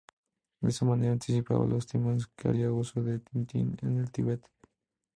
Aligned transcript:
De 0.61 0.67
esta 0.69 0.83
manera 0.83 1.11
anticipaba 1.13 1.63
los 1.67 1.85
temas 1.85 2.25
que 2.35 2.47
haría 2.47 2.71
uso 2.73 3.01
en 3.01 3.21
"Tintín 3.23 3.77
en 3.83 3.99
el 3.99 4.09
Tíbet". 4.11 4.43